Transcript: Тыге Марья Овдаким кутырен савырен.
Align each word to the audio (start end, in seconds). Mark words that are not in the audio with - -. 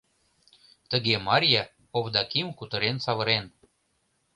Тыге 0.89 1.15
Марья 1.27 1.63
Овдаким 1.97 2.47
кутырен 2.57 2.97
савырен. 3.05 3.45